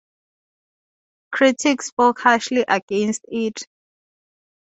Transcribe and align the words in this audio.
Critics 1.31 1.85
spoke 1.89 2.21
harshly 2.21 2.65
against 2.67 3.23
it. 3.27 3.67